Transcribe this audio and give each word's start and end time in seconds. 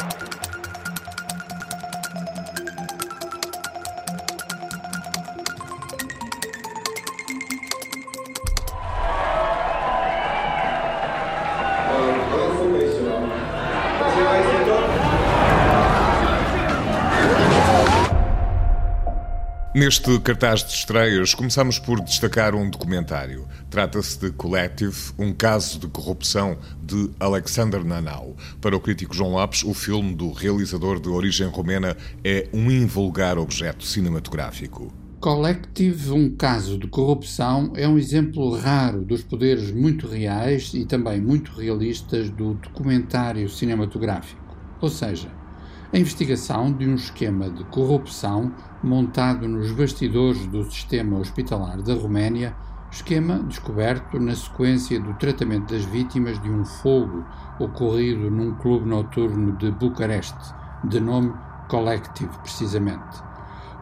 Thank 0.00 0.44
you. 0.44 0.49
Neste 19.72 20.18
cartaz 20.18 20.64
de 20.64 20.72
estreias, 20.72 21.32
começamos 21.32 21.78
por 21.78 22.00
destacar 22.00 22.56
um 22.56 22.68
documentário. 22.68 23.46
Trata-se 23.70 24.18
de 24.18 24.32
Collective, 24.32 25.12
um 25.16 25.32
caso 25.32 25.78
de 25.78 25.86
corrupção 25.86 26.58
de 26.82 27.08
Alexander 27.20 27.84
Nanau. 27.84 28.34
Para 28.60 28.76
o 28.76 28.80
crítico 28.80 29.14
João 29.14 29.34
Lopes, 29.34 29.62
o 29.62 29.72
filme 29.72 30.12
do 30.12 30.32
realizador 30.32 30.98
de 30.98 31.08
origem 31.08 31.46
romena 31.46 31.96
é 32.24 32.48
um 32.52 32.68
invulgar 32.68 33.38
objeto 33.38 33.84
cinematográfico. 33.84 34.92
Collective, 35.20 36.10
um 36.10 36.34
caso 36.34 36.76
de 36.76 36.88
corrupção, 36.88 37.72
é 37.76 37.86
um 37.86 37.96
exemplo 37.96 38.52
raro 38.56 39.04
dos 39.04 39.22
poderes 39.22 39.70
muito 39.70 40.08
reais 40.08 40.72
e 40.74 40.84
também 40.84 41.20
muito 41.20 41.52
realistas 41.52 42.28
do 42.28 42.54
documentário 42.54 43.48
cinematográfico. 43.48 44.40
Ou 44.80 44.88
seja, 44.88 45.28
a 45.92 45.98
investigação 45.98 46.72
de 46.72 46.88
um 46.88 46.94
esquema 46.94 47.50
de 47.50 47.64
corrupção 47.64 48.52
montado 48.80 49.48
nos 49.48 49.72
bastidores 49.72 50.46
do 50.46 50.62
sistema 50.70 51.18
hospitalar 51.18 51.82
da 51.82 51.94
Roménia, 51.94 52.54
esquema 52.92 53.40
descoberto 53.40 54.20
na 54.20 54.34
sequência 54.36 55.00
do 55.00 55.14
tratamento 55.14 55.72
das 55.72 55.84
vítimas 55.84 56.40
de 56.40 56.48
um 56.48 56.64
fogo 56.64 57.24
ocorrido 57.58 58.30
num 58.30 58.54
clube 58.54 58.88
noturno 58.88 59.56
de 59.56 59.72
Bucareste, 59.72 60.54
de 60.84 61.00
nome 61.00 61.34
Collective, 61.68 62.38
precisamente. 62.38 63.20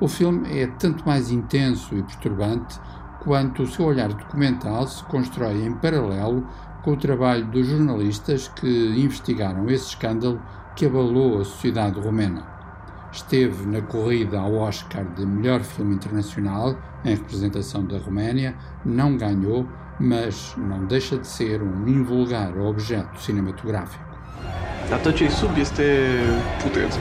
O 0.00 0.08
filme 0.08 0.48
é 0.58 0.66
tanto 0.66 1.06
mais 1.06 1.30
intenso 1.30 1.94
e 1.94 2.02
perturbante 2.02 2.80
quanto 3.20 3.62
o 3.62 3.66
seu 3.66 3.86
olhar 3.86 4.08
documental 4.08 4.86
se 4.86 5.02
constrói 5.05 5.64
em 5.64 5.72
paralelo 5.72 6.47
com 6.83 6.92
o 6.92 6.97
trabalho 6.97 7.44
dos 7.47 7.66
jornalistas 7.66 8.48
que 8.48 8.69
investigaram 8.97 9.69
esse 9.69 9.88
escândalo 9.88 10.41
que 10.77 10.86
abalou 10.86 11.41
a 11.41 11.44
sociedade 11.44 12.00
romena. 12.00 12.46
Esteve 13.12 13.66
na 13.66 13.80
corrida 13.83 14.39
ao 14.39 14.55
Oscar 14.55 15.05
de 15.14 15.24
melhor 15.24 15.61
filme 15.61 15.94
internacional 15.94 16.77
em 17.05 17.14
representação 17.14 17.84
da 17.84 17.98
Roménia, 17.98 18.55
não 18.84 19.16
ganhou, 19.16 19.66
mas 19.98 20.55
não 20.56 20.84
deixa 20.86 21.19
de 21.19 21.27
ser 21.27 21.62
um 21.62 21.89
invulgar 21.89 22.56
objeto 22.58 23.20
cinematográfico. 23.20 24.08
A 24.91 24.98
to, 24.98 25.12
ce 25.12 25.28
sub, 25.28 25.61
este 25.61 25.83
puteți. 26.62 26.98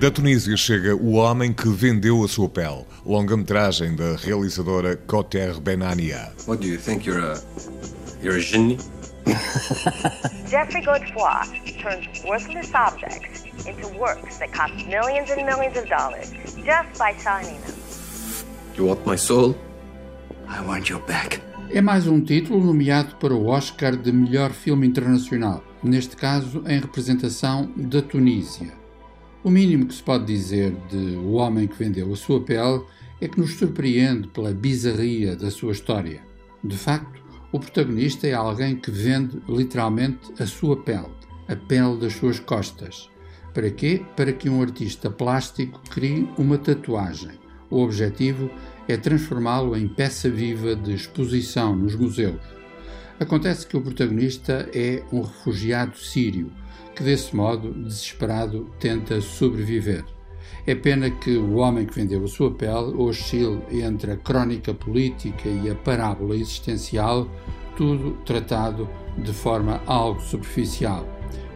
Da 0.00 0.10
Tunísia 0.10 0.56
chega 0.56 0.96
O 0.96 1.16
Homem 1.16 1.52
que 1.52 1.68
Vendeu 1.68 2.24
a 2.24 2.28
Sua 2.28 2.48
Pele, 2.48 2.86
longa-metragem 3.04 3.94
da 3.94 4.16
realizadora 4.16 4.96
Koter 4.96 5.60
Benania. 5.60 6.32
What 6.46 6.62
do 6.62 6.66
you 6.66 6.80
think? 6.80 7.06
You're 7.06 7.22
a. 7.22 7.38
You're 8.22 8.38
a 8.38 8.40
genie? 8.40 8.78
Jeffrey 10.48 10.80
Godefroy 10.80 11.44
turns 11.82 12.24
worthless 12.24 12.72
objects 12.74 13.44
into 13.66 13.88
works 13.98 14.38
that 14.38 14.50
cost 14.54 14.72
millions 14.86 15.30
and 15.30 15.44
millions 15.44 15.76
of 15.76 15.86
dollars 15.90 16.32
just 16.64 16.98
by 16.98 17.12
signing 17.18 17.60
them. 17.60 17.76
You 18.78 18.86
want 18.86 19.04
my 19.04 19.16
soul? 19.16 19.54
I 20.48 20.62
want 20.62 20.88
your 20.88 21.02
back. 21.02 21.42
É 21.74 21.82
mais 21.82 22.06
um 22.06 22.22
título 22.22 22.64
nomeado 22.64 23.16
para 23.16 23.34
o 23.34 23.48
Oscar 23.48 23.94
de 23.96 24.10
melhor 24.10 24.52
filme 24.52 24.86
internacional, 24.86 25.62
neste 25.82 26.16
caso 26.16 26.64
em 26.66 26.80
representação 26.80 27.70
da 27.76 28.00
Tunísia. 28.00 28.79
O 29.42 29.50
mínimo 29.50 29.86
que 29.86 29.94
se 29.94 30.02
pode 30.02 30.26
dizer 30.26 30.76
de 30.90 31.16
O 31.16 31.32
Homem 31.32 31.66
que 31.66 31.76
Vendeu 31.76 32.12
a 32.12 32.16
Sua 32.16 32.42
Pele 32.42 32.82
é 33.22 33.26
que 33.26 33.40
nos 33.40 33.54
surpreende 33.54 34.28
pela 34.28 34.52
bizarria 34.52 35.34
da 35.34 35.50
sua 35.50 35.72
história. 35.72 36.22
De 36.62 36.76
facto, 36.76 37.22
o 37.50 37.58
protagonista 37.58 38.26
é 38.26 38.34
alguém 38.34 38.76
que 38.76 38.90
vende 38.90 39.40
literalmente 39.48 40.30
a 40.38 40.46
sua 40.46 40.76
pele, 40.76 41.08
a 41.48 41.56
pele 41.56 41.96
das 41.98 42.12
suas 42.12 42.38
costas. 42.38 43.08
Para 43.54 43.70
quê? 43.70 44.02
Para 44.14 44.30
que 44.30 44.48
um 44.50 44.60
artista 44.60 45.10
plástico 45.10 45.80
crie 45.88 46.28
uma 46.36 46.58
tatuagem. 46.58 47.40
O 47.70 47.82
objetivo 47.82 48.50
é 48.86 48.96
transformá-lo 48.98 49.74
em 49.74 49.88
peça 49.88 50.28
viva 50.28 50.76
de 50.76 50.92
exposição 50.92 51.74
nos 51.74 51.94
museus. 51.94 52.59
Acontece 53.20 53.66
que 53.66 53.76
o 53.76 53.82
protagonista 53.82 54.66
é 54.74 55.02
um 55.12 55.20
refugiado 55.20 55.94
sírio, 55.98 56.50
que 56.96 57.02
desse 57.02 57.36
modo, 57.36 57.70
desesperado, 57.74 58.70
tenta 58.80 59.20
sobreviver. 59.20 60.02
É 60.66 60.74
pena 60.74 61.10
que 61.10 61.36
o 61.36 61.56
homem 61.56 61.84
que 61.84 61.94
vendeu 61.94 62.24
a 62.24 62.28
sua 62.28 62.50
pele 62.50 62.94
oscile 62.96 63.60
entre 63.70 64.12
a 64.12 64.16
crónica 64.16 64.72
política 64.72 65.50
e 65.50 65.68
a 65.68 65.74
parábola 65.74 66.34
existencial, 66.34 67.30
tudo 67.76 68.12
tratado 68.24 68.88
de 69.18 69.34
forma 69.34 69.82
algo 69.84 70.22
superficial. 70.22 71.06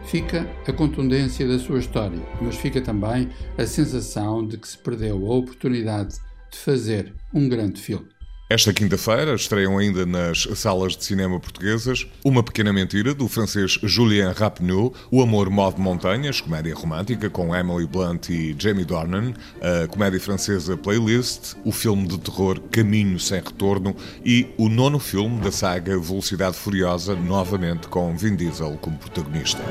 Fica 0.03 0.47
a 0.67 0.71
contundência 0.71 1.47
da 1.47 1.57
sua 1.57 1.79
história, 1.79 2.21
mas 2.39 2.57
fica 2.57 2.79
também 2.79 3.27
a 3.57 3.65
sensação 3.65 4.45
de 4.45 4.59
que 4.59 4.67
se 4.67 4.77
perdeu 4.77 5.15
a 5.15 5.35
oportunidade 5.35 6.17
de 6.51 6.59
fazer 6.59 7.11
um 7.33 7.49
grande 7.49 7.81
filme. 7.81 8.14
Esta 8.47 8.71
quinta-feira 8.71 9.33
estreiam 9.33 9.75
ainda 9.75 10.05
nas 10.05 10.47
salas 10.53 10.95
de 10.95 11.03
cinema 11.03 11.39
portuguesas 11.39 12.05
Uma 12.23 12.43
Pequena 12.43 12.71
Mentira, 12.71 13.11
do 13.11 13.27
francês 13.27 13.79
Julien 13.81 14.31
Rapneau, 14.33 14.93
O 15.09 15.23
Amor 15.23 15.49
Mode 15.49 15.81
Montanhas, 15.81 16.41
comédia 16.41 16.75
romântica 16.75 17.27
com 17.27 17.55
Emily 17.55 17.87
Blunt 17.87 18.29
e 18.29 18.55
Jamie 18.59 18.85
Dornan, 18.85 19.33
a 19.59 19.87
comédia 19.87 20.19
francesa 20.19 20.77
Playlist, 20.77 21.55
o 21.65 21.71
filme 21.71 22.07
de 22.07 22.19
terror 22.19 22.59
Caminho 22.69 23.19
Sem 23.19 23.41
Retorno 23.41 23.95
e 24.23 24.53
o 24.59 24.69
nono 24.69 24.99
filme 24.99 25.41
da 25.41 25.51
saga 25.51 25.97
Velocidade 25.97 26.55
Furiosa, 26.55 27.15
novamente 27.15 27.87
com 27.87 28.15
Vin 28.15 28.35
Diesel 28.35 28.77
como 28.79 28.95
protagonista. 28.99 29.63